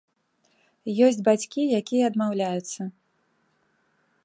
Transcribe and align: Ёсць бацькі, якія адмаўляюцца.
Ёсць 1.07 1.19
бацькі, 1.27 1.61
якія 1.81 2.03
адмаўляюцца. 2.13 2.81